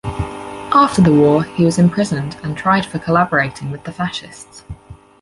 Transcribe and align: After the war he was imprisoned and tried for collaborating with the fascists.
After 0.73 0.99
the 1.03 1.13
war 1.13 1.43
he 1.43 1.63
was 1.63 1.77
imprisoned 1.77 2.35
and 2.41 2.57
tried 2.57 2.87
for 2.87 2.97
collaborating 2.97 3.69
with 3.69 3.83
the 3.83 3.91
fascists. 3.91 4.63